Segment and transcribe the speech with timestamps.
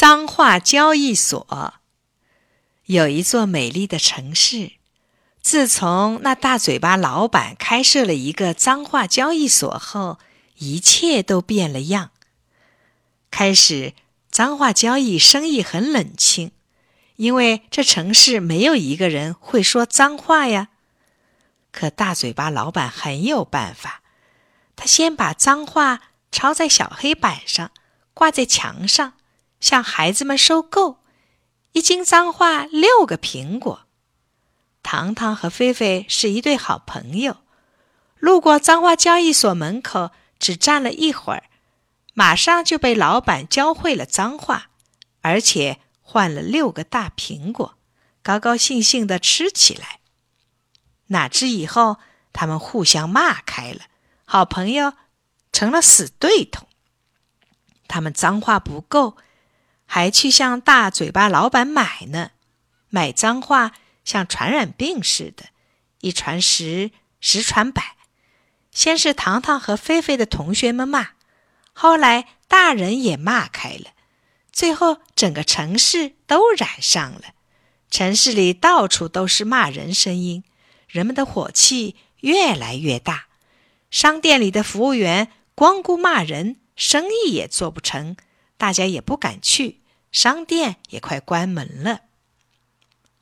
[0.00, 1.74] 脏话交易所
[2.86, 4.72] 有一座美丽的城市。
[5.42, 10.18] 自从那大嘴巴老板开设了一个脏话交易所后，
[10.56, 12.12] 一切都变了样。
[13.30, 13.92] 开始，
[14.30, 16.52] 脏话交易生意很冷清，
[17.16, 20.68] 因为这城市没有一个人会说脏话呀。
[21.70, 24.00] 可大嘴巴老板很有办法，
[24.74, 26.00] 他先把脏话
[26.32, 27.70] 抄在小黑板上，
[28.14, 29.12] 挂在墙上。
[29.60, 30.98] 向孩子们收购
[31.72, 33.86] 一斤脏话六个苹果。
[34.82, 37.36] 糖糖和菲菲是一对好朋友，
[38.18, 41.44] 路过脏话交易所门口，只站了一会儿，
[42.14, 44.70] 马上就被老板教会了脏话，
[45.20, 47.76] 而且换了六个大苹果，
[48.22, 50.00] 高高兴兴地吃起来。
[51.08, 51.98] 哪知以后
[52.32, 53.80] 他们互相骂开了，
[54.24, 54.94] 好朋友
[55.52, 56.66] 成了死对头。
[57.86, 59.16] 他们脏话不够。
[59.92, 62.30] 还去向大嘴巴老板买呢，
[62.90, 63.72] 买脏话
[64.04, 65.46] 像传染病似的，
[65.98, 67.96] 一传十，十传百。
[68.70, 71.08] 先是糖糖和菲菲的同学们骂，
[71.72, 73.86] 后来大人也骂开了，
[74.52, 77.22] 最后整个城市都染上了。
[77.90, 80.44] 城市里到处都是骂人声音，
[80.86, 83.26] 人们的火气越来越大。
[83.90, 88.16] 商店里的服务员光顾骂人，生意也做不成，
[88.56, 89.79] 大家也不敢去。
[90.12, 92.00] 商店也快关门了。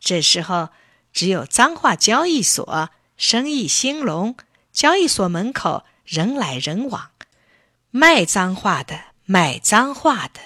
[0.00, 0.70] 这时候，
[1.12, 4.36] 只有脏话交易所生意兴隆，
[4.72, 7.10] 交易所门口人来人往，
[7.90, 10.40] 卖脏话的、买脏话的，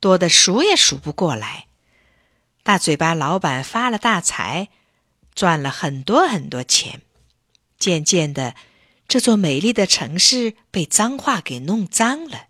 [0.00, 1.68] 多得数也数不过来。
[2.62, 4.68] 大嘴巴老板发了大财，
[5.34, 7.00] 赚了很多很多钱。
[7.78, 8.54] 渐渐的，
[9.06, 12.48] 这座美丽的城市被脏话给弄脏了，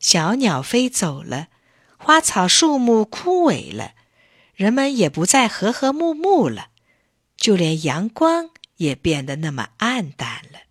[0.00, 1.48] 小鸟飞走了。
[2.04, 3.92] 花草树木枯萎了，
[4.56, 6.70] 人们也不再和和睦睦了，
[7.36, 10.62] 就连阳光也变得那么暗淡了。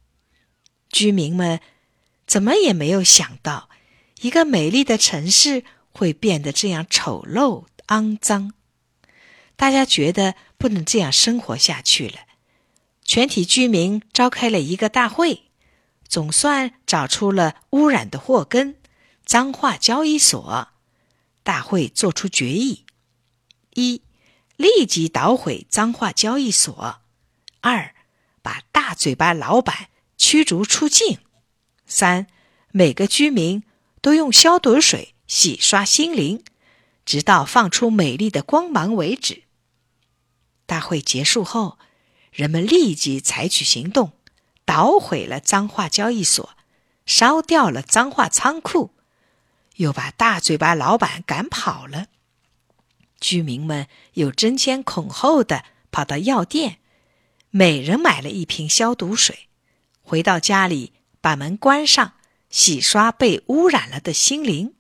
[0.90, 1.62] 居民们
[2.28, 3.70] 怎么也没有想到，
[4.20, 8.54] 一个美丽的城市会变得这样丑陋肮脏。
[9.56, 12.16] 大家觉得不能这样生活下去了，
[13.06, 15.44] 全体居民召开了一个大会，
[16.06, 18.76] 总算找出了污染的祸根——
[19.24, 20.68] 脏话交易所。
[21.44, 22.86] 大会作出决议：
[23.74, 24.02] 一、
[24.56, 27.02] 立即捣毁脏话交易所；
[27.62, 27.96] 二、
[28.42, 31.18] 把大嘴巴老板驱逐出境；
[31.86, 32.28] 三、
[32.72, 33.64] 每个居民
[34.02, 36.44] 都用消毒水洗刷心灵，
[37.06, 39.44] 直到放出美丽的光芒为止。
[40.66, 41.80] 大会结束后，
[42.32, 44.14] 人们立即采取行动，
[44.64, 46.56] 捣毁了脏话交易所，
[47.06, 48.94] 烧掉了脏话仓库。
[49.78, 52.08] 又把大嘴巴老板赶跑了。
[53.20, 56.80] 居民们又争先恐后的跑到药店，
[57.50, 59.48] 每人买了一瓶消毒水，
[60.02, 62.14] 回到家里把门关上，
[62.50, 64.74] 洗刷被污染了的心灵。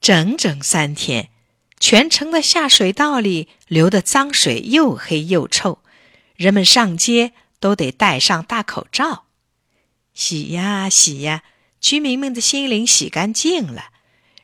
[0.00, 1.30] 整整三天，
[1.78, 5.78] 全城的下水道里流的脏水又黑又臭，
[6.36, 9.26] 人们上街都得戴上大口罩。
[10.12, 11.42] 洗呀洗呀，
[11.80, 13.92] 居民们的心灵洗干净了。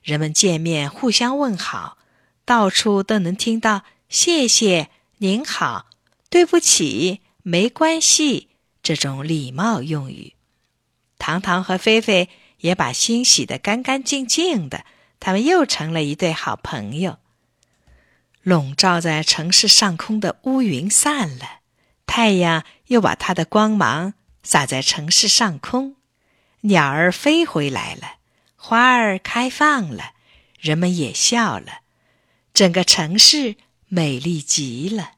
[0.02, 1.98] 人们见面互相问好，
[2.44, 4.88] 到处都能听到“谢谢
[5.18, 5.86] ”“您好
[6.30, 8.48] ”“对不起”“没关系”
[8.82, 10.34] 这种礼貌用语。
[11.18, 14.84] 糖糖和菲菲也把心洗得干干净净的，
[15.20, 17.18] 他们又成了一对好朋友。
[18.42, 21.60] 笼罩在城市上空的乌云散了，
[22.06, 25.96] 太阳又把它的光芒洒在城市上空，
[26.62, 28.19] 鸟儿飞回来了。
[28.70, 30.12] 花儿开放了，
[30.60, 31.80] 人们也笑了，
[32.54, 33.56] 整个城市
[33.88, 35.14] 美丽极了。